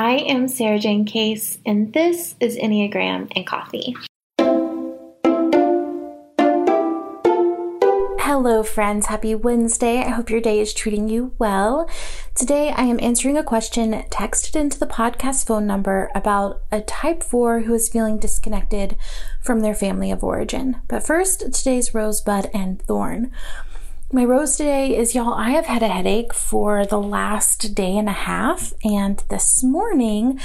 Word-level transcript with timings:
I 0.00 0.12
am 0.30 0.48
Sarah 0.48 0.78
Jayne 0.78 1.04
Case, 1.04 1.58
and 1.66 1.92
this 1.92 2.34
is 2.40 2.56
Enneagram 2.56 3.30
and 3.36 3.46
Coffee. 3.46 3.94
Hello, 8.18 8.62
friends. 8.62 9.08
Happy 9.08 9.34
Wednesday. 9.34 9.98
I 9.98 10.08
hope 10.08 10.30
your 10.30 10.40
day 10.40 10.58
is 10.58 10.72
treating 10.72 11.10
you 11.10 11.34
well. 11.38 11.86
Today, 12.34 12.70
I 12.70 12.84
am 12.84 12.98
answering 13.02 13.36
a 13.36 13.44
question 13.44 13.92
texted 14.08 14.58
into 14.58 14.78
the 14.78 14.86
podcast 14.86 15.46
phone 15.46 15.66
number 15.66 16.10
about 16.14 16.62
a 16.72 16.80
type 16.80 17.22
4 17.22 17.60
who 17.60 17.74
is 17.74 17.90
feeling 17.90 18.16
disconnected 18.18 18.96
from 19.42 19.60
their 19.60 19.74
family 19.74 20.10
of 20.10 20.24
origin. 20.24 20.80
But 20.88 21.06
first, 21.06 21.52
today's 21.52 21.92
rosebud 21.92 22.48
and 22.54 22.80
thorn. 22.80 23.32
My 24.12 24.24
rose 24.24 24.56
today 24.56 24.96
is 24.96 25.14
y'all, 25.14 25.34
I 25.34 25.50
have 25.50 25.66
had 25.66 25.84
a 25.84 25.88
headache 25.88 26.34
for 26.34 26.84
the 26.84 26.98
last 27.00 27.76
day 27.76 27.96
and 27.96 28.08
a 28.08 28.12
half, 28.12 28.72
and 28.82 29.22
this 29.28 29.62
morning 29.62 30.40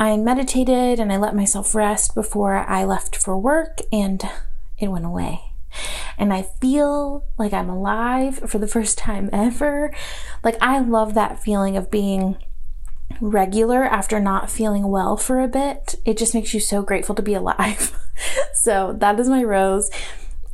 I 0.00 0.16
meditated 0.16 0.98
and 0.98 1.12
I 1.12 1.18
let 1.18 1.36
myself 1.36 1.74
rest 1.74 2.14
before 2.14 2.56
I 2.56 2.84
left 2.84 3.14
for 3.14 3.36
work, 3.36 3.80
and 3.92 4.26
it 4.78 4.88
went 4.88 5.04
away. 5.04 5.52
And 6.16 6.32
I 6.32 6.48
feel 6.62 7.26
like 7.36 7.52
I'm 7.52 7.68
alive 7.68 8.38
for 8.48 8.56
the 8.56 8.66
first 8.66 8.96
time 8.96 9.28
ever. 9.34 9.92
Like, 10.42 10.56
I 10.62 10.78
love 10.78 11.12
that 11.12 11.42
feeling 11.42 11.76
of 11.76 11.90
being 11.90 12.38
regular 13.20 13.84
after 13.84 14.18
not 14.18 14.50
feeling 14.50 14.88
well 14.88 15.18
for 15.18 15.40
a 15.40 15.48
bit. 15.48 15.96
It 16.06 16.16
just 16.16 16.32
makes 16.32 16.54
you 16.54 16.60
so 16.60 16.80
grateful 16.80 17.14
to 17.16 17.22
be 17.22 17.34
alive. 17.34 18.00
so, 18.54 18.94
that 18.98 19.20
is 19.20 19.28
my 19.28 19.44
rose 19.44 19.90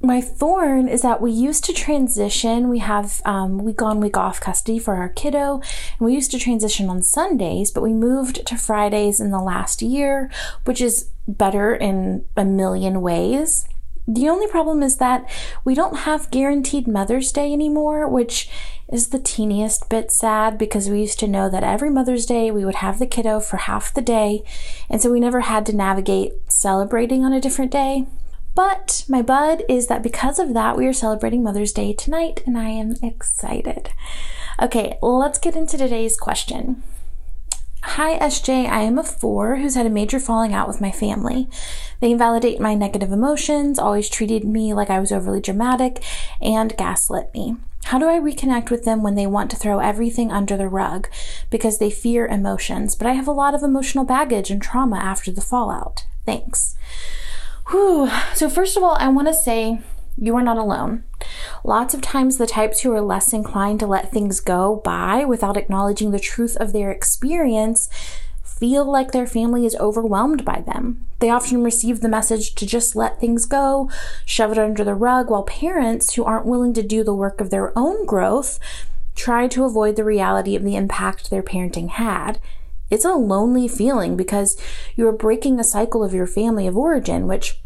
my 0.03 0.21
thorn 0.21 0.89
is 0.89 1.03
that 1.03 1.21
we 1.21 1.31
used 1.31 1.65
to 1.65 1.75
transition. 1.75 2.69
We 2.69 2.79
have 2.79 3.21
um, 3.27 3.59
week 3.59 3.83
on, 3.83 4.01
week 4.01 4.17
off 4.17 4.41
custody 4.41 4.79
for 4.79 4.97
our 4.97 5.11
kiddo, 5.11 5.57
and 5.57 6.01
we 6.01 6.15
used 6.15 6.31
to 6.31 6.39
transition 6.39 6.89
on 6.89 7.03
Sundays, 7.03 7.71
but 7.71 7.83
we 7.83 7.93
moved 7.93 8.47
to 8.47 8.57
Fridays 8.57 9.21
in 9.21 9.31
the 9.31 9.41
last 9.41 9.83
year, 9.83 10.31
which 10.65 10.81
is 10.81 11.11
better 11.29 11.75
in 11.75 12.25
a 12.35 12.45
million 12.47 13.03
ways. 13.03 13.67
The 14.09 14.29
only 14.29 14.47
problem 14.47 14.83
is 14.83 14.97
that 14.97 15.29
we 15.65 15.75
don't 15.75 15.99
have 15.99 16.31
guaranteed 16.31 16.89
Mother's 16.89 17.31
Day 17.31 17.53
anymore, 17.53 18.09
which 18.09 18.49
is 18.91 19.09
the 19.09 19.21
teeniest 19.21 19.89
bit 19.91 20.11
sad 20.11 20.57
because 20.59 20.89
we 20.89 21.01
used 21.01 21.21
to 21.21 21.29
know 21.29 21.49
that 21.51 21.63
every 21.63 21.91
Mother's 21.91 22.27
Day 22.27 22.51
we 22.51 22.65
would 22.65 22.77
have 22.77 22.99
the 22.99 23.07
kiddo 23.07 23.39
for 23.39 23.59
half 23.59 23.93
the 23.93 24.01
day, 24.01 24.43
and 24.89 25.03
so 25.03 25.13
we 25.13 25.21
never 25.21 25.41
had 25.41 25.67
to 25.67 25.77
navigate 25.77 26.33
celebrating 26.49 27.23
on 27.23 27.35
a 27.35 27.41
different 27.41 27.71
day. 27.71 28.07
But 28.55 29.05
my 29.09 29.23
bud 29.23 29.63
is 29.69 29.87
that 29.87 30.03
because 30.03 30.39
of 30.39 30.55
that, 30.55 30.77
we 30.77 30.87
are 30.87 30.93
celebrating 30.93 31.43
Mother's 31.43 31.73
Day 31.73 31.93
tonight, 31.93 32.43
and 32.47 32.59
I 32.59 32.69
am 32.71 32.97
excited. 33.03 33.91
Okay, 34.61 34.99
let's 35.01 35.39
get 35.39 35.57
into 35.57 35.79
today's 35.79 36.17
question. 36.17 36.83
Hi, 37.83 38.19
SJ. 38.19 38.69
I 38.69 38.83
am 38.83 38.99
a 38.99 39.03
four 39.03 39.57
who's 39.57 39.75
had 39.75 39.87
a 39.87 39.91
major 39.91 40.21
falling 40.21 40.53
out 40.53 40.69
with 40.69 40.83
my 40.83 40.91
family. 40.91 41.49
They 42.01 42.13
invalidate 42.13 42.61
my 42.61 42.75
negative 42.75 43.11
emotions, 43.11 43.79
always 43.79 44.11
treated 44.11 44.45
me 44.45 44.75
like 44.75 44.91
I 44.91 45.01
was 45.01 45.11
overly 45.11 45.41
dramatic, 45.41 46.05
and 46.43 46.77
gaslit 46.77 47.33
me. 47.33 47.57
How 47.85 47.99
do 47.99 48.07
I 48.07 48.21
reconnect 48.21 48.71
with 48.71 48.85
them 48.85 49.03
when 49.03 49.15
they 49.15 49.27
want 49.27 49.51
to 49.53 49.57
throw 49.57 49.79
everything 49.79 50.31
under 50.31 50.57
the 50.57 50.69
rug 50.69 51.09
because 51.49 51.79
they 51.79 51.91
fear 51.91 52.27
emotions? 52.27 52.95
But 52.95 53.07
I 53.07 53.13
have 53.13 53.27
a 53.27 53.33
lot 53.33 53.55
of 53.55 53.63
emotional 53.63 54.05
baggage 54.05 54.51
and 54.51 54.61
trauma 54.61 54.99
after 54.99 55.31
the 55.31 55.41
fallout. 55.41 56.05
Thanks. 56.27 56.77
Whew. 57.71 58.11
So, 58.35 58.51
first 58.51 58.77
of 58.77 58.83
all, 58.83 58.97
I 58.99 59.09
want 59.09 59.29
to 59.29 59.35
say 59.35 59.81
you 60.17 60.35
are 60.37 60.43
not 60.43 60.59
alone. 60.59 61.05
Lots 61.65 61.95
of 61.95 62.01
times, 62.01 62.37
the 62.37 62.47
types 62.47 62.81
who 62.81 62.93
are 62.93 63.01
less 63.01 63.33
inclined 63.33 63.81
to 63.81 63.87
let 63.87 64.11
things 64.11 64.41
go 64.41 64.77
by 64.85 65.25
without 65.25 65.57
acknowledging 65.57 66.11
the 66.11 66.19
truth 66.19 66.57
of 66.57 66.73
their 66.73 66.91
experience 66.91 67.89
feel 68.43 68.85
like 68.85 69.13
their 69.13 69.27
family 69.27 69.65
is 69.65 69.77
overwhelmed 69.77 70.45
by 70.45 70.61
them. 70.61 71.07
They 71.21 71.31
often 71.31 71.63
receive 71.63 72.01
the 72.01 72.09
message 72.09 72.55
to 72.57 72.67
just 72.67 72.97
let 72.97 73.19
things 73.19 73.47
go, 73.47 73.89
shove 74.27 74.53
it 74.53 74.59
under 74.59 74.85
the 74.85 74.95
rug, 74.95 75.31
while 75.31 75.45
parents 75.45 76.15
who 76.15 76.25
aren't 76.25 76.47
willing 76.47 76.75
to 76.75 76.83
do 76.83 77.03
the 77.03 77.15
work 77.15 77.41
of 77.41 77.51
their 77.51 77.77
own 77.79 78.05
growth 78.05 78.59
try 79.15 79.47
to 79.49 79.65
avoid 79.65 79.97
the 79.97 80.05
reality 80.05 80.57
of 80.57 80.63
the 80.63 80.77
impact 80.77 81.31
their 81.31 81.43
parenting 81.43 81.89
had. 81.89 82.39
It's 82.91 83.05
a 83.05 83.15
lonely 83.15 83.69
feeling 83.69 84.17
because 84.17 84.61
you're 84.97 85.13
breaking 85.13 85.59
a 85.59 85.65
cycle 85.65 86.03
of 86.03 86.13
your 86.13 86.27
family 86.27 86.67
of 86.67 86.77
origin, 86.77 87.27
which 87.27 87.61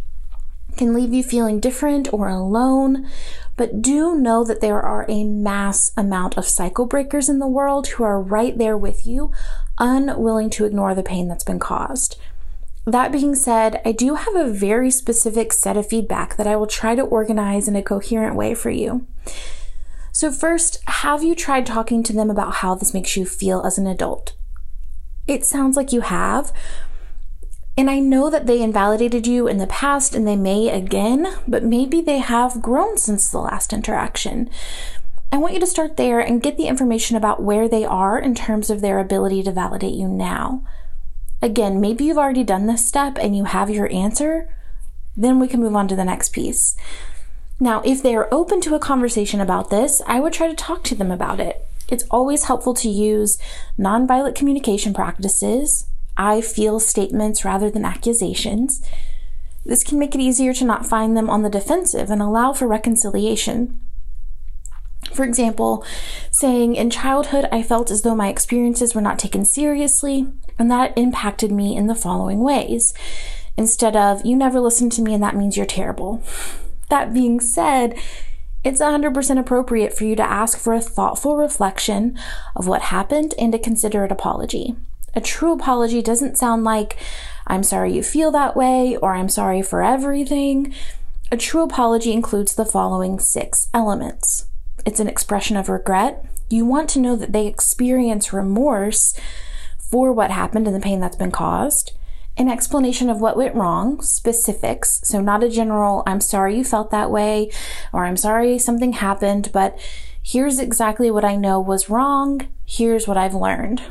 can 0.77 0.95
leave 0.95 1.13
you 1.13 1.23
feeling 1.23 1.61
different 1.61 2.13
or 2.13 2.29
alone. 2.29 3.09
But 3.57 3.81
do 3.81 4.17
know 4.17 4.45
that 4.45 4.61
there 4.61 4.83
are 4.83 5.07
a 5.09 5.25
mass 5.25 5.93
amount 5.97 6.37
of 6.37 6.47
cycle 6.47 6.87
breakers 6.87 7.29
in 7.29 7.39
the 7.39 7.47
world 7.47 7.87
who 7.89 8.05
are 8.05 8.21
right 8.21 8.59
there 8.59 8.77
with 8.77 9.07
you, 9.07 9.31
unwilling 9.79 10.51
to 10.51 10.65
ignore 10.65 10.95
the 10.95 11.03
pain 11.03 11.29
that's 11.29 11.45
been 11.45 11.61
caused. 11.61 12.19
That 12.85 13.13
being 13.13 13.35
said, 13.35 13.81
I 13.85 13.93
do 13.93 14.17
have 14.17 14.35
a 14.35 14.51
very 14.51 14.91
specific 14.91 15.53
set 15.53 15.77
of 15.77 15.89
feedback 15.89 16.37
that 16.37 16.47
I 16.47 16.57
will 16.57 16.67
try 16.67 16.95
to 16.95 17.03
organize 17.03 17.67
in 17.67 17.77
a 17.77 17.83
coherent 17.83 18.37
way 18.37 18.55
for 18.55 18.71
you. 18.71 19.07
So, 20.13 20.31
first, 20.31 20.83
have 20.87 21.23
you 21.23 21.35
tried 21.35 21.65
talking 21.65 22.03
to 22.03 22.13
them 22.13 22.29
about 22.29 22.57
how 22.57 22.75
this 22.75 22.93
makes 22.93 23.17
you 23.17 23.25
feel 23.25 23.63
as 23.63 23.79
an 23.79 23.87
adult? 23.87 24.35
It 25.27 25.45
sounds 25.45 25.77
like 25.77 25.93
you 25.93 26.03
have. 26.03 26.53
And 27.77 27.91
I 27.91 27.99
know 27.99 28.31
that 28.31 28.47
they 28.47 28.63
invalidated 28.63 29.27
you 29.27 29.49
in 29.49 29.59
the 29.59 29.67
past 29.67 30.15
and 30.15 30.27
they 30.27 30.37
may 30.37 30.69
again, 30.69 31.37
but 31.49 31.65
maybe 31.65 32.01
they 32.01 32.19
have 32.19 32.63
grown 32.63 32.97
since 32.99 33.31
the 33.31 33.39
last 33.39 33.73
interaction. 33.73 34.49
I 35.33 35.39
want 35.39 35.55
you 35.55 35.61
to 35.61 35.67
start 35.67 35.97
there 35.97 36.21
and 36.21 36.43
get 36.43 36.57
the 36.57 36.69
information 36.69 37.17
about 37.17 37.43
where 37.43 37.69
they 37.69 37.85
are 37.85 38.17
in 38.17 38.37
terms 38.37 38.71
of 38.71 38.81
their 38.81 39.01
ability 39.01 39.43
to 39.43 39.51
validate 39.51 39.95
you 39.95 40.07
now. 40.07 40.65
Again, 41.43 41.81
maybe 41.81 42.05
you've 42.05 42.19
already 42.19 42.45
done 42.45 42.67
this 42.67 42.87
step 42.87 43.19
and 43.19 43.37
you 43.37 43.45
have 43.45 43.69
your 43.69 43.93
answer, 43.93 44.55
then 45.17 45.41
we 45.41 45.49
can 45.49 45.61
move 45.61 45.75
on 45.75 45.89
to 45.89 45.97
the 45.97 46.05
next 46.05 46.33
piece. 46.33 46.77
Now, 47.59 47.83
if 47.85 48.03
they 48.03 48.15
are 48.15 48.33
open 48.33 48.61
to 48.63 48.75
a 48.75 48.81
conversation 48.81 49.41
about 49.41 49.71
this, 49.71 50.01
I 50.07 50.21
would 50.21 50.33
try 50.33 50.47
to 50.47 50.55
talk 50.55 50.85
to 50.85 50.95
them 50.95 51.11
about 51.11 51.41
it. 51.41 51.67
It's 51.89 52.05
always 52.11 52.45
helpful 52.45 52.75
to 52.75 52.89
use 52.89 53.39
nonviolent 53.79 54.35
communication 54.35 54.95
practices, 54.95 55.87
I 56.17 56.41
feel 56.41 56.81
statements 56.81 57.45
rather 57.45 57.71
than 57.71 57.85
accusations. 57.85 58.83
This 59.65 59.83
can 59.83 59.99
make 59.99 60.15
it 60.15 60.21
easier 60.21 60.53
to 60.55 60.65
not 60.65 60.87
find 60.87 61.17
them 61.17 61.31
on 61.31 61.43
the 61.43 61.51
defensive 61.51 62.11
and 62.11 62.21
allow 62.21 62.53
for 62.53 62.67
reconciliation. 62.67 63.81
For 65.13 65.25
example, 65.25 65.85
saying, 66.33 66.77
In 66.77 66.91
childhood, 66.91 67.49
I 67.53 67.63
felt 67.63 67.91
as 67.91 68.03
though 68.03 68.15
my 68.15 68.29
experiences 68.29 68.95
were 68.95 69.01
not 69.01 69.19
taken 69.19 69.45
seriously, 69.45 70.27
and 70.59 70.71
that 70.71 70.97
impacted 70.97 71.53
me 71.53 71.77
in 71.77 71.87
the 71.87 71.95
following 71.95 72.41
ways. 72.41 72.95
Instead 73.57 73.97
of, 73.97 74.25
You 74.25 74.37
never 74.37 74.61
listened 74.61 74.93
to 74.93 75.03
me, 75.03 75.15
and 75.15 75.23
that 75.23 75.37
means 75.37 75.57
you're 75.57 75.67
terrible. 75.67 76.23
That 76.89 77.15
being 77.15 77.41
said, 77.41 77.99
it's 78.65 78.81
100% 78.81 79.39
appropriate 79.39 79.97
for 79.97 80.05
you 80.05 80.17
to 80.17 80.23
ask 80.23 80.59
for 80.59 80.73
a 80.73 80.81
thoughtful 80.81 81.37
reflection 81.37 82.19
of 82.57 82.67
what 82.67 82.83
happened 82.83 83.35
and 83.39 83.55
a 83.55 83.59
considerate 83.59 84.11
apology. 84.11 84.75
A 85.15 85.21
true 85.21 85.53
apology 85.53 86.03
doesn't 86.03 86.39
sound 86.39 86.65
like, 86.65 86.97
I'm 87.47 87.63
sorry 87.63 87.93
you 87.93 88.03
feel 88.03 88.31
that 88.33 88.57
way 88.57 88.97
or 88.97 89.15
I'm 89.15 89.29
sorry 89.29 89.63
for 89.63 89.83
everything. 89.83 90.75
A 91.31 91.37
true 91.37 91.63
apology 91.63 92.13
includes 92.13 92.55
the 92.55 92.65
following 92.65 93.19
six 93.19 93.69
elements 93.75 94.47
it's 94.85 95.01
an 95.01 95.09
expression 95.09 95.57
of 95.57 95.69
regret. 95.69 96.25
You 96.51 96.67
want 96.67 96.91
to 96.91 97.01
know 97.01 97.17
that 97.17 97.33
they 97.33 97.47
experience 97.47 98.33
remorse 98.33 99.19
for 99.79 100.13
what 100.13 100.31
happened 100.31 100.67
and 100.67 100.77
the 100.77 100.81
pain 100.81 101.01
that's 101.01 101.17
been 101.17 101.31
caused 101.31 101.93
an 102.37 102.49
explanation 102.49 103.09
of 103.09 103.21
what 103.21 103.37
went 103.37 103.55
wrong, 103.55 104.01
specifics. 104.03 105.01
So, 105.05 105.21
not 105.21 105.45
a 105.45 105.49
general, 105.49 106.03
I'm 106.07 106.21
sorry 106.21 106.57
you 106.57 106.65
felt 106.65 106.91
that 106.91 107.11
way, 107.11 107.51
or 107.93 108.05
I'm 108.05 108.17
sorry 108.17 108.59
something 108.59 108.95
happened, 108.95 109.51
but 109.53 109.79
here's 110.23 110.59
exactly 110.59 111.11
what 111.11 111.25
I 111.25 111.37
know 111.37 111.61
was 111.61 111.91
wrong. 111.91 112.49
Here's 112.65 113.07
what 113.07 113.17
I've 113.17 113.35
learned. 113.35 113.83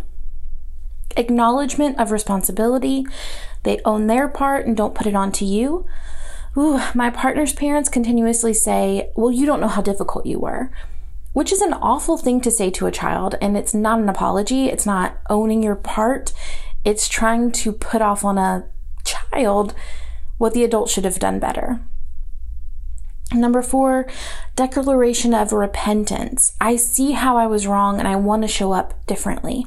Acknowledgement 1.15 1.99
of 1.99 2.11
responsibility. 2.11 3.05
They 3.63 3.79
own 3.85 4.07
their 4.07 4.27
part 4.27 4.65
and 4.65 4.75
don't 4.75 4.95
put 4.95 5.07
it 5.07 5.15
onto 5.15 5.45
you. 5.45 5.85
Ooh, 6.57 6.81
my 6.93 7.09
partner's 7.09 7.53
parents 7.53 7.87
continuously 7.87 8.53
say, 8.53 9.09
Well, 9.15 9.31
you 9.31 9.45
don't 9.45 9.61
know 9.61 9.67
how 9.67 9.81
difficult 9.81 10.25
you 10.25 10.39
were 10.39 10.71
which 11.33 11.51
is 11.51 11.61
an 11.61 11.73
awful 11.73 12.15
thing 12.15 12.39
to 12.39 12.51
say 12.51 12.69
to 12.69 12.85
a 12.85 12.91
child. 12.91 13.35
And 13.41 13.57
it's 13.57 13.73
not 13.73 13.99
an 13.99 14.07
apology, 14.07 14.67
it's 14.67 14.85
not 14.85 15.17
owning 15.29 15.61
your 15.61 15.75
part, 15.75 16.31
It's 16.85 17.07
trying 17.07 17.51
to 17.53 17.71
put 17.71 18.01
off 18.01 18.25
on 18.25 18.37
a 18.37 18.65
child 19.05 19.73
what 20.37 20.53
the 20.53 20.63
adult 20.63 20.89
should 20.89 21.05
have 21.05 21.19
done 21.19 21.39
better. 21.39 21.79
Number 23.33 23.61
four, 23.61 24.07
declaration 24.55 25.33
of 25.33 25.51
repentance. 25.53 26.55
I 26.61 26.75
see 26.75 27.11
how 27.13 27.37
I 27.37 27.47
was 27.47 27.65
wrong 27.65 27.99
and 27.99 28.07
I 28.07 28.15
want 28.15 28.43
to 28.43 28.47
show 28.47 28.73
up 28.73 29.05
differently. 29.05 29.65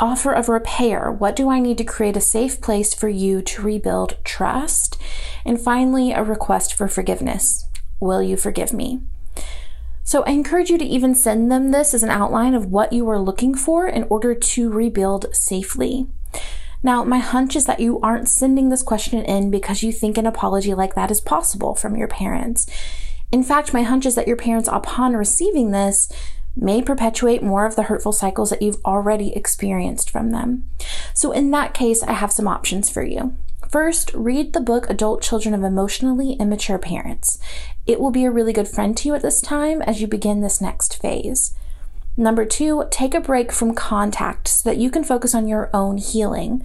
Offer 0.00 0.32
of 0.32 0.48
repair. 0.48 1.10
What 1.10 1.34
do 1.34 1.50
I 1.50 1.58
need 1.58 1.76
to 1.78 1.84
create 1.84 2.16
a 2.16 2.20
safe 2.20 2.60
place 2.60 2.94
for 2.94 3.08
you 3.08 3.42
to 3.42 3.62
rebuild 3.62 4.16
trust? 4.24 4.96
And 5.44 5.60
finally, 5.60 6.12
a 6.12 6.22
request 6.22 6.72
for 6.72 6.86
forgiveness. 6.86 7.66
Will 7.98 8.22
you 8.22 8.36
forgive 8.36 8.72
me? 8.72 9.00
So 10.08 10.22
I 10.22 10.30
encourage 10.30 10.70
you 10.70 10.78
to 10.78 10.86
even 10.86 11.14
send 11.14 11.52
them 11.52 11.70
this 11.70 11.92
as 11.92 12.02
an 12.02 12.08
outline 12.08 12.54
of 12.54 12.64
what 12.64 12.94
you 12.94 13.06
are 13.10 13.20
looking 13.20 13.54
for 13.54 13.86
in 13.86 14.04
order 14.04 14.34
to 14.34 14.70
rebuild 14.70 15.26
safely. 15.36 16.06
Now, 16.82 17.04
my 17.04 17.18
hunch 17.18 17.54
is 17.54 17.66
that 17.66 17.78
you 17.78 18.00
aren't 18.00 18.26
sending 18.26 18.70
this 18.70 18.82
question 18.82 19.22
in 19.22 19.50
because 19.50 19.82
you 19.82 19.92
think 19.92 20.16
an 20.16 20.24
apology 20.24 20.72
like 20.72 20.94
that 20.94 21.10
is 21.10 21.20
possible 21.20 21.74
from 21.74 21.94
your 21.94 22.08
parents. 22.08 22.66
In 23.30 23.42
fact, 23.42 23.74
my 23.74 23.82
hunch 23.82 24.06
is 24.06 24.14
that 24.14 24.26
your 24.26 24.38
parents, 24.38 24.66
upon 24.72 25.12
receiving 25.12 25.72
this, 25.72 26.10
may 26.56 26.80
perpetuate 26.80 27.42
more 27.42 27.66
of 27.66 27.76
the 27.76 27.82
hurtful 27.82 28.12
cycles 28.12 28.48
that 28.48 28.62
you've 28.62 28.82
already 28.86 29.36
experienced 29.36 30.08
from 30.08 30.30
them. 30.30 30.70
So, 31.12 31.32
in 31.32 31.50
that 31.50 31.74
case, 31.74 32.02
I 32.02 32.12
have 32.12 32.32
some 32.32 32.48
options 32.48 32.88
for 32.88 33.02
you. 33.02 33.36
First, 33.70 34.14
read 34.14 34.54
the 34.54 34.62
book 34.62 34.88
Adult 34.88 35.20
Children 35.20 35.54
of 35.54 35.62
Emotionally 35.62 36.32
Immature 36.40 36.78
Parents. 36.78 37.38
It 37.88 38.00
will 38.00 38.10
be 38.10 38.26
a 38.26 38.30
really 38.30 38.52
good 38.52 38.68
friend 38.68 38.94
to 38.98 39.08
you 39.08 39.14
at 39.14 39.22
this 39.22 39.40
time 39.40 39.80
as 39.80 40.02
you 40.02 40.06
begin 40.06 40.42
this 40.42 40.60
next 40.60 41.00
phase. 41.00 41.54
Number 42.18 42.44
two, 42.44 42.84
take 42.90 43.14
a 43.14 43.20
break 43.20 43.50
from 43.50 43.74
contact 43.74 44.46
so 44.46 44.68
that 44.68 44.76
you 44.76 44.90
can 44.90 45.04
focus 45.04 45.34
on 45.34 45.48
your 45.48 45.70
own 45.72 45.96
healing. 45.96 46.62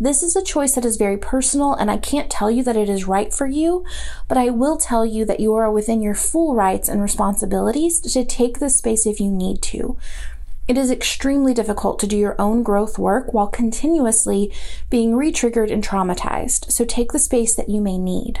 This 0.00 0.22
is 0.22 0.34
a 0.34 0.42
choice 0.42 0.74
that 0.74 0.84
is 0.86 0.96
very 0.96 1.18
personal, 1.18 1.74
and 1.74 1.90
I 1.90 1.98
can't 1.98 2.30
tell 2.30 2.50
you 2.50 2.62
that 2.62 2.76
it 2.76 2.88
is 2.88 3.06
right 3.06 3.34
for 3.34 3.46
you, 3.46 3.84
but 4.28 4.38
I 4.38 4.48
will 4.48 4.78
tell 4.78 5.04
you 5.04 5.26
that 5.26 5.40
you 5.40 5.54
are 5.54 5.70
within 5.70 6.00
your 6.00 6.14
full 6.14 6.54
rights 6.54 6.88
and 6.88 7.02
responsibilities 7.02 8.00
to 8.00 8.24
take 8.24 8.58
this 8.58 8.78
space 8.78 9.04
if 9.04 9.20
you 9.20 9.30
need 9.30 9.60
to. 9.62 9.98
It 10.68 10.78
is 10.78 10.90
extremely 10.90 11.52
difficult 11.52 11.98
to 11.98 12.06
do 12.06 12.16
your 12.16 12.40
own 12.40 12.62
growth 12.62 12.98
work 12.98 13.34
while 13.34 13.46
continuously 13.46 14.50
being 14.88 15.12
retriggered 15.12 15.70
and 15.70 15.84
traumatized, 15.84 16.72
so 16.72 16.86
take 16.86 17.12
the 17.12 17.18
space 17.18 17.54
that 17.54 17.68
you 17.68 17.82
may 17.82 17.98
need. 17.98 18.40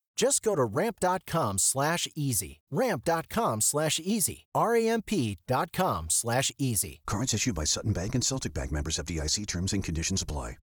Just 0.21 0.43
go 0.43 0.53
to 0.53 0.63
ramp.com 0.63 1.57
slash 1.57 2.07
easy. 2.15 2.59
Ramp.com 2.69 3.59
slash 3.59 3.99
easy. 3.99 4.45
R-A-M-P.com 4.53 6.09
slash 6.11 6.51
easy. 6.59 7.01
Cards 7.07 7.33
issued 7.33 7.55
by 7.55 7.63
Sutton 7.63 7.91
Bank 7.91 8.13
and 8.13 8.23
Celtic 8.23 8.53
Bank 8.53 8.71
members 8.71 8.99
FDIC 8.99 9.47
terms 9.47 9.73
and 9.73 9.83
conditions 9.83 10.21
apply. 10.21 10.57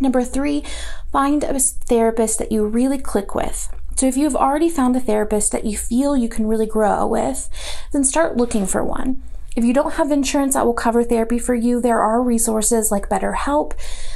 Number 0.00 0.22
three, 0.22 0.64
find 1.10 1.44
a 1.44 1.58
therapist 1.58 2.38
that 2.40 2.52
you 2.52 2.66
really 2.66 2.98
click 2.98 3.34
with. 3.34 3.70
So 3.96 4.04
if 4.04 4.18
you've 4.18 4.36
already 4.36 4.68
found 4.68 4.94
a 4.96 5.00
therapist 5.00 5.50
that 5.52 5.64
you 5.64 5.78
feel 5.78 6.14
you 6.14 6.28
can 6.28 6.46
really 6.46 6.66
grow 6.66 7.06
with, 7.06 7.48
then 7.94 8.04
start 8.04 8.36
looking 8.36 8.66
for 8.66 8.84
one. 8.84 9.22
If 9.56 9.64
you 9.64 9.72
don't 9.72 9.94
have 9.94 10.12
insurance 10.12 10.54
that 10.54 10.66
will 10.66 10.74
cover 10.74 11.02
therapy 11.02 11.38
for 11.38 11.54
you, 11.54 11.80
there 11.80 12.00
are 12.00 12.22
resources 12.22 12.92
like 12.92 13.08
BetterHelp 13.08 13.72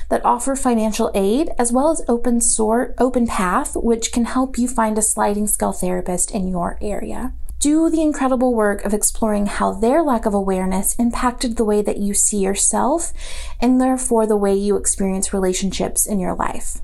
that 0.09 0.25
offer 0.25 0.55
financial 0.55 1.11
aid, 1.15 1.51
as 1.59 1.73
well 1.73 1.91
as 1.91 2.05
Open 2.07 2.41
Sort, 2.41 2.95
Open 2.99 3.27
Path, 3.27 3.75
which 3.75 4.13
can 4.13 4.27
help 4.27 4.57
you 4.57 4.69
find 4.69 4.99
a 4.99 5.03
sliding 5.03 5.47
scale 5.47 5.73
therapist 5.73 6.31
in 6.31 6.47
your 6.47 6.79
area. 6.81 7.33
Do 7.59 7.89
the 7.89 8.03
incredible 8.03 8.55
work 8.55 8.85
of 8.85 8.93
exploring 8.93 9.47
how 9.47 9.73
their 9.73 10.03
lack 10.03 10.27
of 10.27 10.35
awareness 10.35 10.97
impacted 10.97 11.57
the 11.57 11.65
way 11.65 11.81
that 11.81 11.99
you 11.99 12.13
see 12.13 12.39
yourself 12.39 13.13
and 13.61 13.81
therefore 13.81 14.27
the 14.27 14.37
way 14.37 14.55
you 14.55 14.77
experience 14.77 15.33
relationships 15.33 16.05
in 16.05 16.19
your 16.19 16.35
life. 16.35 16.81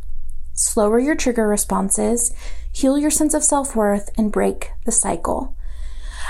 Slower 0.54 0.98
your 0.98 1.16
trigger 1.16 1.48
responses, 1.48 2.32
heal 2.72 2.96
your 2.96 3.10
sense 3.10 3.34
of 3.34 3.44
self 3.44 3.76
worth, 3.76 4.10
and 4.16 4.32
break 4.32 4.70
the 4.84 4.92
cycle. 4.92 5.56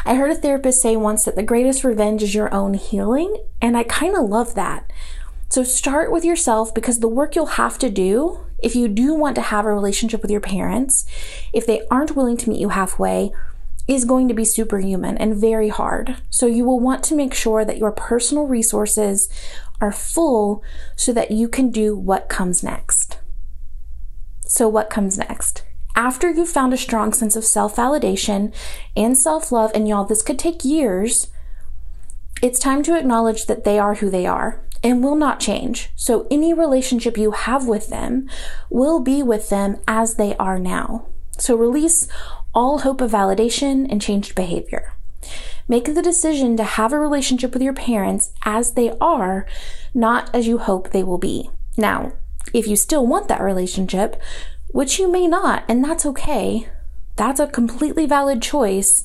I 0.05 0.15
heard 0.15 0.31
a 0.31 0.35
therapist 0.35 0.81
say 0.81 0.97
once 0.97 1.25
that 1.25 1.37
the 1.37 1.43
greatest 1.43 1.85
revenge 1.85 2.23
is 2.23 2.35
your 2.35 2.53
own 2.53 2.75
healing, 2.75 3.45
and 3.61 3.77
I 3.77 3.83
kind 3.85 4.17
of 4.17 4.29
love 4.29 4.55
that. 4.55 4.91
So 5.49 5.63
start 5.63 6.13
with 6.13 6.25
yourself 6.25 6.75
because 6.75 7.01
the 7.01 7.09
work 7.09 7.35
you'll 7.35 7.47
have 7.47 7.79
to 7.79 7.91
do 7.91 8.45
if 8.63 8.75
you 8.75 8.89
do 8.89 9.15
want 9.15 9.37
to 9.37 9.43
have 9.43 9.65
a 9.65 9.73
relationship 9.73 10.21
with 10.21 10.31
your 10.31 10.41
parents, 10.41 11.07
if 11.53 11.67
they 11.67 11.87
aren't 11.91 12.17
willing 12.17 12.37
to 12.39 12.51
meet 12.51 12.61
you 12.61 12.71
halfway, 12.71 13.31
is 13.87 14.05
going 14.05 14.29
to 14.29 14.35
be 14.35 14.45
superhuman 14.45 15.17
and 15.17 15.37
very 15.37 15.69
hard. 15.69 16.17
So 16.29 16.47
you 16.47 16.65
will 16.65 16.81
want 16.81 17.03
to 17.05 17.17
make 17.17 17.35
sure 17.35 17.65
that 17.65 17.79
your 17.79 17.93
personal 17.93 18.47
resources 18.47 19.29
are 19.81 19.93
full 19.93 20.63
so 20.97 21.13
that 21.13 21.31
you 21.31 21.49
can 21.49 21.71
do 21.71 21.97
what 21.97 22.29
comes 22.29 22.63
next. 22.63 23.19
So, 24.41 24.69
what 24.69 24.91
comes 24.91 25.19
next? 25.19 25.63
After 25.99 26.31
you've 26.31 26.49
found 26.49 26.73
a 26.73 26.77
strong 26.77 27.13
sense 27.13 27.35
of 27.35 27.45
self 27.45 27.75
validation 27.75 28.55
and 28.97 29.19
self 29.19 29.51
love, 29.51 29.73
and 29.75 29.89
y'all, 29.89 30.05
this 30.05 30.23
could 30.23 30.39
take 30.39 30.65
years, 30.65 31.27
it's 32.41 32.61
time 32.61 32.85
to 32.85 32.97
acknowledge 32.97 33.47
that 33.47 33.65
they 33.65 33.81
are 33.81 33.97
who 33.97 34.09
they 34.09 34.25
are 34.25 34.65
and 34.85 35.03
will 35.03 35.17
not 35.17 35.41
change. 35.41 35.91
So 35.97 36.29
any 36.31 36.55
relationship 36.55 37.19
you 37.19 37.33
have 37.33 37.67
with 37.67 37.89
them 37.89 38.31
will 38.71 39.01
be 39.01 39.25
with 39.25 39.49
them 39.51 39.81
as 39.89 40.15
they 40.15 40.37
are 40.37 40.61
now. 40.61 41.07
So 41.33 41.57
release 41.57 42.07
all 42.55 42.79
hope 42.79 43.01
of 43.01 43.11
validation 43.11 43.91
and 43.91 44.01
changed 44.01 44.37
behavior. 44.37 44.93
Make 45.67 45.97
the 45.97 46.01
decision 46.01 46.57
to 46.59 46.65
have 46.65 46.93
a 46.93 46.99
relationship 46.99 47.53
with 47.53 47.63
your 47.63 47.75
parents 47.75 48.33
as 48.45 48.75
they 48.75 48.93
are, 49.01 49.47
not 49.93 50.33
as 50.33 50.47
you 50.47 50.59
hope 50.59 50.91
they 50.91 51.03
will 51.03 51.19
be. 51.19 51.51
Now, 51.77 52.13
if 52.55 52.69
you 52.69 52.77
still 52.77 53.05
want 53.05 53.27
that 53.27 53.43
relationship, 53.43 54.21
which 54.69 54.99
you 54.99 55.11
may 55.11 55.27
not, 55.27 55.65
and 55.69 55.83
that's 55.83 56.07
okay. 56.07 56.69
That's 57.17 57.41
a 57.41 57.47
completely 57.47 58.07
valid 58.07 58.43
choice. 58.43 59.05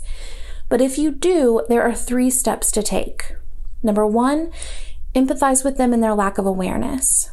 But 0.69 0.81
if 0.81 0.97
you 0.97 1.11
do, 1.11 1.63
there 1.69 1.83
are 1.83 1.95
three 1.95 2.29
steps 2.29 2.71
to 2.71 2.83
take. 2.83 3.35
Number 3.81 4.05
one, 4.05 4.51
empathize 5.15 5.63
with 5.63 5.77
them 5.77 5.93
in 5.93 6.01
their 6.01 6.15
lack 6.15 6.37
of 6.37 6.45
awareness. 6.45 7.31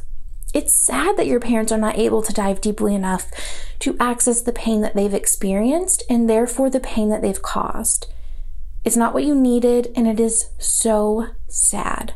It's 0.53 0.73
sad 0.73 1.15
that 1.17 1.27
your 1.27 1.39
parents 1.39 1.71
are 1.71 1.77
not 1.77 1.97
able 1.97 2.21
to 2.23 2.33
dive 2.33 2.59
deeply 2.59 2.93
enough 2.93 3.31
to 3.79 3.95
access 3.99 4.41
the 4.41 4.51
pain 4.51 4.81
that 4.81 4.95
they've 4.95 5.13
experienced 5.13 6.03
and 6.09 6.29
therefore 6.29 6.69
the 6.69 6.79
pain 6.79 7.09
that 7.09 7.21
they've 7.21 7.41
caused. 7.41 8.07
It's 8.83 8.97
not 8.97 9.13
what 9.13 9.23
you 9.23 9.35
needed, 9.35 9.91
and 9.95 10.07
it 10.07 10.19
is 10.19 10.49
so 10.57 11.27
sad. 11.47 12.15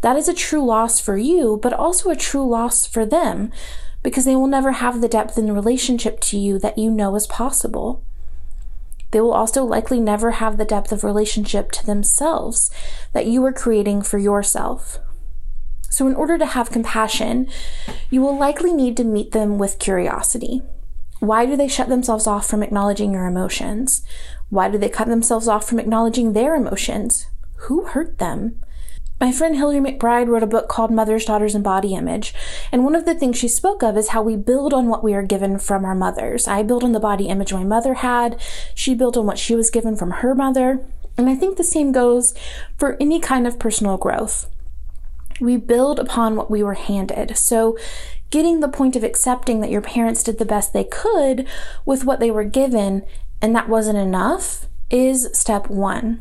That 0.00 0.16
is 0.16 0.28
a 0.28 0.34
true 0.34 0.64
loss 0.64 1.00
for 1.00 1.16
you, 1.16 1.58
but 1.62 1.72
also 1.72 2.10
a 2.10 2.16
true 2.16 2.48
loss 2.48 2.86
for 2.86 3.06
them 3.06 3.52
because 4.02 4.24
they 4.24 4.36
will 4.36 4.46
never 4.46 4.72
have 4.72 5.00
the 5.00 5.08
depth 5.08 5.36
in 5.36 5.52
relationship 5.52 6.20
to 6.20 6.38
you 6.38 6.58
that 6.58 6.78
you 6.78 6.90
know 6.90 7.14
is 7.16 7.26
possible. 7.26 8.02
They 9.10 9.20
will 9.20 9.32
also 9.32 9.64
likely 9.64 10.00
never 10.00 10.32
have 10.32 10.56
the 10.56 10.64
depth 10.64 10.92
of 10.92 11.04
relationship 11.04 11.72
to 11.72 11.86
themselves 11.86 12.70
that 13.12 13.26
you 13.26 13.44
are 13.44 13.52
creating 13.52 14.02
for 14.02 14.18
yourself. 14.18 14.98
So, 15.90 16.06
in 16.06 16.14
order 16.14 16.38
to 16.38 16.46
have 16.46 16.70
compassion, 16.70 17.48
you 18.10 18.22
will 18.22 18.38
likely 18.38 18.72
need 18.72 18.96
to 18.98 19.04
meet 19.04 19.32
them 19.32 19.58
with 19.58 19.80
curiosity. 19.80 20.62
Why 21.18 21.44
do 21.44 21.56
they 21.56 21.68
shut 21.68 21.88
themselves 21.88 22.26
off 22.26 22.46
from 22.46 22.62
acknowledging 22.62 23.12
your 23.12 23.26
emotions? 23.26 24.02
Why 24.48 24.70
do 24.70 24.78
they 24.78 24.88
cut 24.88 25.08
themselves 25.08 25.48
off 25.48 25.68
from 25.68 25.80
acknowledging 25.80 26.32
their 26.32 26.54
emotions? 26.54 27.26
Who 27.66 27.84
hurt 27.84 28.18
them? 28.18 28.60
My 29.20 29.32
friend 29.32 29.54
Hillary 29.54 29.80
McBride 29.80 30.28
wrote 30.28 30.42
a 30.42 30.46
book 30.46 30.66
called 30.66 30.90
Mothers, 30.90 31.26
Daughters, 31.26 31.54
and 31.54 31.62
Body 31.62 31.94
Image. 31.94 32.32
And 32.72 32.84
one 32.84 32.94
of 32.94 33.04
the 33.04 33.14
things 33.14 33.36
she 33.36 33.48
spoke 33.48 33.82
of 33.82 33.98
is 33.98 34.08
how 34.08 34.22
we 34.22 34.34
build 34.34 34.72
on 34.72 34.86
what 34.86 35.04
we 35.04 35.12
are 35.12 35.22
given 35.22 35.58
from 35.58 35.84
our 35.84 35.94
mothers. 35.94 36.48
I 36.48 36.62
build 36.62 36.82
on 36.82 36.92
the 36.92 37.00
body 37.00 37.28
image 37.28 37.52
my 37.52 37.62
mother 37.62 37.94
had. 37.94 38.40
She 38.74 38.94
built 38.94 39.18
on 39.18 39.26
what 39.26 39.38
she 39.38 39.54
was 39.54 39.68
given 39.68 39.94
from 39.94 40.10
her 40.10 40.34
mother. 40.34 40.86
And 41.18 41.28
I 41.28 41.34
think 41.34 41.58
the 41.58 41.64
same 41.64 41.92
goes 41.92 42.32
for 42.78 42.96
any 42.98 43.20
kind 43.20 43.46
of 43.46 43.58
personal 43.58 43.98
growth. 43.98 44.48
We 45.38 45.58
build 45.58 45.98
upon 45.98 46.34
what 46.34 46.50
we 46.50 46.62
were 46.62 46.74
handed. 46.74 47.36
So, 47.36 47.76
getting 48.30 48.60
the 48.60 48.68
point 48.68 48.96
of 48.96 49.04
accepting 49.04 49.60
that 49.60 49.70
your 49.70 49.82
parents 49.82 50.22
did 50.22 50.38
the 50.38 50.46
best 50.46 50.72
they 50.72 50.84
could 50.84 51.46
with 51.84 52.04
what 52.04 52.20
they 52.20 52.30
were 52.30 52.44
given 52.44 53.02
and 53.42 53.54
that 53.54 53.68
wasn't 53.68 53.98
enough 53.98 54.66
is 54.90 55.28
step 55.34 55.68
one. 55.68 56.20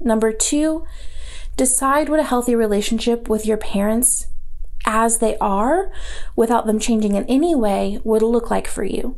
Number 0.00 0.32
two, 0.32 0.84
decide 1.56 2.08
what 2.08 2.20
a 2.20 2.24
healthy 2.24 2.54
relationship 2.54 3.28
with 3.28 3.46
your 3.46 3.56
parents 3.56 4.28
as 4.84 5.18
they 5.18 5.36
are 5.38 5.90
without 6.36 6.66
them 6.66 6.78
changing 6.78 7.14
in 7.14 7.24
any 7.24 7.54
way 7.54 8.00
would 8.04 8.22
look 8.22 8.50
like 8.50 8.66
for 8.66 8.84
you. 8.84 9.16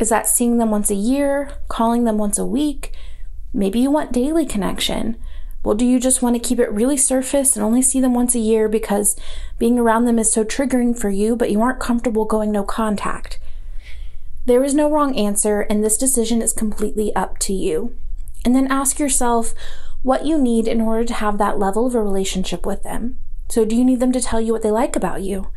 Is 0.00 0.08
that 0.08 0.28
seeing 0.28 0.58
them 0.58 0.70
once 0.70 0.90
a 0.90 0.94
year, 0.94 1.52
calling 1.68 2.04
them 2.04 2.18
once 2.18 2.38
a 2.38 2.46
week? 2.46 2.92
Maybe 3.52 3.80
you 3.80 3.90
want 3.90 4.12
daily 4.12 4.46
connection. 4.46 5.16
Well, 5.62 5.74
do 5.74 5.84
you 5.84 6.00
just 6.00 6.22
want 6.22 6.36
to 6.36 6.48
keep 6.48 6.58
it 6.58 6.72
really 6.72 6.96
surface 6.96 7.54
and 7.54 7.64
only 7.64 7.82
see 7.82 8.00
them 8.00 8.14
once 8.14 8.34
a 8.34 8.38
year 8.38 8.68
because 8.68 9.14
being 9.58 9.78
around 9.78 10.06
them 10.06 10.18
is 10.18 10.32
so 10.32 10.42
triggering 10.42 10.98
for 10.98 11.10
you, 11.10 11.36
but 11.36 11.50
you 11.50 11.60
aren't 11.60 11.80
comfortable 11.80 12.24
going 12.24 12.50
no 12.50 12.64
contact? 12.64 13.38
There 14.46 14.64
is 14.64 14.74
no 14.74 14.90
wrong 14.90 15.14
answer, 15.16 15.60
and 15.60 15.84
this 15.84 15.98
decision 15.98 16.40
is 16.40 16.54
completely 16.54 17.14
up 17.14 17.38
to 17.40 17.52
you. 17.52 17.94
And 18.42 18.56
then 18.56 18.68
ask 18.68 18.98
yourself 18.98 19.52
what 20.02 20.24
you 20.24 20.38
need 20.38 20.66
in 20.66 20.80
order 20.80 21.04
to 21.04 21.14
have 21.14 21.38
that 21.38 21.58
level 21.58 21.86
of 21.86 21.94
a 21.94 22.02
relationship 22.02 22.64
with 22.64 22.82
them. 22.82 23.18
So, 23.48 23.64
do 23.64 23.74
you 23.74 23.84
need 23.84 24.00
them 24.00 24.12
to 24.12 24.20
tell 24.20 24.40
you 24.40 24.52
what 24.52 24.62
they 24.62 24.70
like 24.70 24.94
about 24.94 25.22
you? 25.22 25.48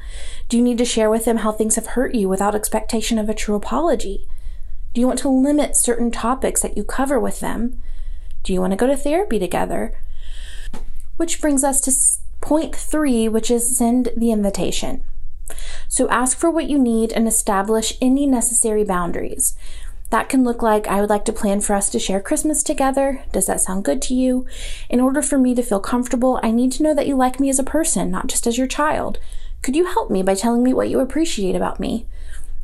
Do 0.50 0.58
you 0.58 0.64
need 0.64 0.80
to 0.80 0.86
share 0.86 1.10
with 1.10 1.26
them 1.26 1.38
how 1.38 1.52
things 1.52 1.76
have 1.76 1.88
hurt 1.88 2.16
you 2.16 2.28
without 2.28 2.56
expectation 2.56 3.20
of 3.20 3.30
a 3.30 3.36
true 3.36 3.56
apology? 3.56 4.28
Do 4.94 5.02
you 5.02 5.08
want 5.08 5.20
to 5.20 5.30
limit 5.30 5.76
certain 5.76 6.12
topics 6.12 6.62
that 6.62 6.76
you 6.76 6.84
cover 6.84 7.20
with 7.20 7.40
them? 7.40 7.82
Do 8.42 8.52
you 8.52 8.60
want 8.60 8.72
to 8.72 8.78
go 8.78 8.88
to 8.88 8.98
therapy 8.98 9.40
together? 9.40 9.96
Which 11.18 11.40
brings 11.40 11.64
us 11.64 11.80
to 11.82 11.92
point 12.42 12.76
three, 12.76 13.30
which 13.30 13.50
is 13.50 13.78
send 13.78 14.10
the 14.18 14.32
invitation. 14.32 15.04
So 15.88 16.10
ask 16.10 16.38
for 16.38 16.50
what 16.50 16.70
you 16.70 16.80
need 16.80 17.12
and 17.12 17.28
establish 17.28 17.98
any 18.02 18.26
necessary 18.26 18.84
boundaries. 18.84 19.56
That 20.10 20.30
can 20.30 20.44
look 20.44 20.62
like 20.62 20.88
I 20.88 21.02
would 21.02 21.10
like 21.10 21.26
to 21.26 21.34
plan 21.34 21.62
for 21.62 21.74
us 21.74 21.90
to 21.90 22.00
share 22.00 22.22
Christmas 22.22 22.62
together. 22.62 23.24
Does 23.32 23.48
that 23.48 23.62
sound 23.62 23.84
good 23.84 24.02
to 24.04 24.14
you? 24.14 24.46
In 24.90 25.00
order 25.00 25.22
for 25.22 25.38
me 25.38 25.56
to 25.56 25.64
feel 25.64 25.80
comfortable, 25.80 26.40
I 26.44 26.52
need 26.52 26.72
to 26.74 26.84
know 26.84 26.94
that 26.94 27.08
you 27.08 27.16
like 27.16 27.40
me 27.40 27.50
as 27.50 27.58
a 27.58 27.64
person, 27.64 28.12
not 28.12 28.28
just 28.28 28.46
as 28.46 28.58
your 28.58 28.68
child. 28.68 29.18
Could 29.64 29.76
you 29.76 29.86
help 29.86 30.12
me 30.12 30.22
by 30.22 30.36
telling 30.36 30.62
me 30.62 30.74
what 30.74 30.90
you 30.90 31.00
appreciate 31.00 31.56
about 31.56 31.80
me? 31.80 32.06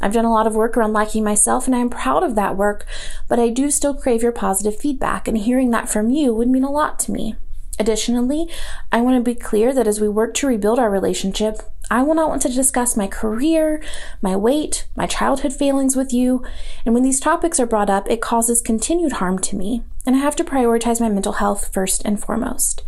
I've 0.02 0.14
done 0.14 0.26
a 0.26 0.32
lot 0.32 0.48
of 0.48 0.56
work 0.56 0.78
around 0.78 0.94
liking 0.94 1.24
myself 1.24 1.66
and 1.66 1.76
I 1.76 1.80
am 1.80 1.90
proud 1.90 2.24
of 2.24 2.36
that 2.36 2.56
work, 2.56 2.86
but 3.28 3.40
I 3.40 3.50
do 3.50 3.72
still 3.72 3.94
crave 3.94 4.24
your 4.24 4.32
positive 4.32 4.78
feedback, 4.78 5.28
and 5.28 5.38
hearing 5.38 5.72
that 5.72 5.90
from 5.90 6.10
you 6.10 6.34
would 6.34 6.48
mean 6.48 6.64
a 6.64 6.72
lot 6.72 7.00
to 7.00 7.12
me. 7.12 7.36
Additionally, 7.78 8.50
I 8.92 9.02
want 9.02 9.16
to 9.18 9.24
be 9.24 9.40
clear 9.40 9.74
that 9.74 9.88
as 9.88 10.02
we 10.02 10.10
work 10.10 10.34
to 10.36 10.48
rebuild 10.48 10.80
our 10.80 10.90
relationship, 10.90 11.62
I 11.90 12.04
will 12.04 12.14
not 12.14 12.30
want 12.30 12.42
to 12.44 12.50
discuss 12.50 12.96
my 12.96 13.08
career, 13.08 13.84
my 14.22 14.36
weight, 14.36 14.88
my 14.96 15.08
childhood 15.08 15.54
failings 15.54 15.96
with 15.96 16.14
you. 16.14 16.46
And 16.86 16.94
when 16.94 17.04
these 17.04 17.20
topics 17.20 17.60
are 17.60 17.66
brought 17.66 17.90
up, 17.90 18.10
it 18.10 18.22
causes 18.22 18.62
continued 18.62 19.14
harm 19.14 19.40
to 19.40 19.56
me, 19.56 19.84
and 20.06 20.16
I 20.16 20.20
have 20.20 20.36
to 20.38 20.44
prioritize 20.44 21.02
my 21.02 21.10
mental 21.10 21.34
health 21.34 21.74
first 21.74 22.04
and 22.06 22.20
foremost. 22.20 22.84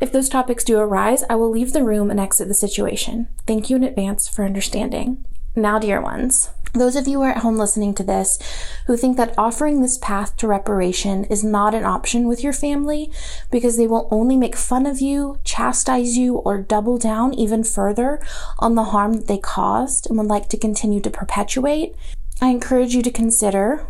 If 0.00 0.12
those 0.12 0.28
topics 0.28 0.64
do 0.64 0.78
arise, 0.78 1.24
I 1.30 1.36
will 1.36 1.50
leave 1.50 1.72
the 1.72 1.84
room 1.84 2.10
and 2.10 2.18
exit 2.18 2.48
the 2.48 2.54
situation. 2.54 3.28
Thank 3.46 3.70
you 3.70 3.76
in 3.76 3.84
advance 3.84 4.28
for 4.28 4.44
understanding. 4.44 5.24
Now, 5.54 5.78
dear 5.78 6.00
ones, 6.00 6.50
those 6.72 6.96
of 6.96 7.06
you 7.06 7.18
who 7.18 7.24
are 7.24 7.30
at 7.30 7.38
home 7.42 7.56
listening 7.56 7.94
to 7.94 8.02
this 8.02 8.38
who 8.86 8.96
think 8.96 9.16
that 9.16 9.34
offering 9.36 9.82
this 9.82 9.98
path 9.98 10.36
to 10.38 10.46
reparation 10.46 11.24
is 11.24 11.44
not 11.44 11.74
an 11.74 11.84
option 11.84 12.26
with 12.26 12.42
your 12.42 12.52
family 12.52 13.12
because 13.50 13.76
they 13.76 13.86
will 13.86 14.08
only 14.10 14.36
make 14.36 14.56
fun 14.56 14.86
of 14.86 15.00
you, 15.00 15.38
chastise 15.44 16.16
you, 16.16 16.36
or 16.36 16.62
double 16.62 16.96
down 16.96 17.34
even 17.34 17.62
further 17.62 18.20
on 18.58 18.74
the 18.74 18.84
harm 18.84 19.14
that 19.14 19.26
they 19.26 19.38
caused 19.38 20.08
and 20.08 20.18
would 20.18 20.26
like 20.26 20.48
to 20.48 20.56
continue 20.56 21.00
to 21.00 21.10
perpetuate, 21.10 21.94
I 22.40 22.48
encourage 22.48 22.94
you 22.94 23.02
to 23.02 23.10
consider 23.10 23.86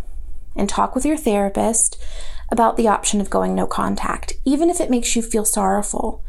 and 0.56 0.68
talk 0.68 0.94
with 0.94 1.06
your 1.06 1.16
therapist 1.16 2.02
about 2.50 2.76
the 2.76 2.88
option 2.88 3.20
of 3.20 3.30
going 3.30 3.54
no 3.54 3.66
contact, 3.66 4.34
even 4.44 4.68
if 4.68 4.80
it 4.80 4.90
makes 4.90 5.16
you 5.16 5.22
feel 5.22 5.44
sorrowful. 5.44 6.22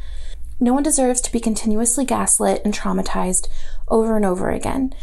No 0.60 0.74
one 0.74 0.84
deserves 0.84 1.20
to 1.22 1.32
be 1.32 1.42
continuously 1.42 2.06
gaslit 2.06 2.62
and 2.64 2.74
traumatized 2.74 3.50
over 3.90 4.16
and 4.16 4.24
over 4.24 4.50
again. 4.50 4.94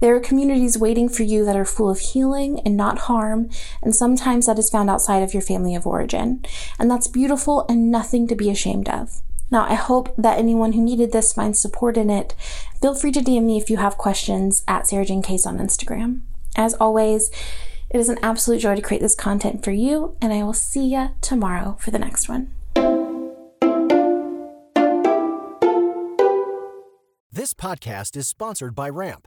There 0.00 0.16
are 0.16 0.20
communities 0.20 0.78
waiting 0.78 1.10
for 1.10 1.24
you 1.24 1.44
that 1.44 1.56
are 1.56 1.66
full 1.66 1.90
of 1.90 2.00
healing 2.00 2.60
and 2.64 2.74
not 2.74 3.00
harm, 3.00 3.50
and 3.82 3.94
sometimes 3.94 4.46
that 4.46 4.58
is 4.58 4.70
found 4.70 4.88
outside 4.88 5.22
of 5.22 5.34
your 5.34 5.42
family 5.42 5.74
of 5.74 5.86
origin. 5.86 6.42
And 6.78 6.90
that's 6.90 7.06
beautiful 7.06 7.66
and 7.68 7.90
nothing 7.90 8.26
to 8.28 8.34
be 8.34 8.48
ashamed 8.48 8.88
of. 8.88 9.20
Now, 9.50 9.66
I 9.68 9.74
hope 9.74 10.14
that 10.16 10.38
anyone 10.38 10.72
who 10.72 10.80
needed 10.80 11.12
this 11.12 11.34
finds 11.34 11.60
support 11.60 11.98
in 11.98 12.08
it. 12.08 12.34
Feel 12.80 12.94
free 12.94 13.12
to 13.12 13.20
DM 13.20 13.44
me 13.44 13.58
if 13.58 13.68
you 13.68 13.76
have 13.76 13.98
questions 13.98 14.62
at 14.66 14.86
Sarah 14.86 15.04
Jayne 15.04 15.22
Case 15.22 15.44
on 15.44 15.58
Instagram. 15.58 16.20
As 16.56 16.72
always, 16.74 17.30
it 17.90 17.98
is 17.98 18.08
an 18.08 18.18
absolute 18.22 18.60
joy 18.60 18.76
to 18.76 18.82
create 18.82 19.02
this 19.02 19.14
content 19.14 19.62
for 19.62 19.72
you, 19.72 20.16
and 20.22 20.32
I 20.32 20.44
will 20.44 20.54
see 20.54 20.94
you 20.94 21.10
tomorrow 21.20 21.76
for 21.78 21.90
the 21.90 21.98
next 21.98 22.28
one. 22.28 22.52
This 27.32 27.52
podcast 27.52 28.16
is 28.16 28.28
sponsored 28.28 28.74
by 28.74 28.88
Ramp. 28.88 29.26